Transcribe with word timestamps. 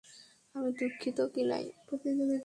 আমি 0.55 0.69
দুঃখিত, 0.71 1.17
কিনাই। 1.33 1.65